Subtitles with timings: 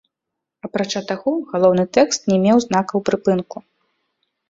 [0.67, 3.57] Апрача таго, галоўны тэкст не меў знакаў прыпынку.